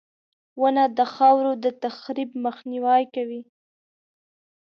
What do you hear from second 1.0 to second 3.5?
خاورو د تخریب مخنیوی کوي.